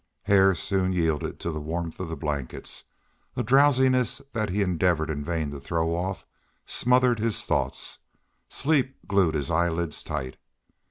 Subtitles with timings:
[0.23, 2.85] Hare soon yielded to the warmth of the blankets;
[3.35, 6.25] a drowsiness that he endeavored in vain to throw off
[6.65, 7.99] smothered his thoughts;
[8.49, 10.37] sleep glued his eyelids tight.